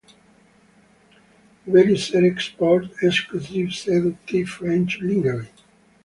[1.67, 5.47] Valisere exports exclusive, seductive French lingerie.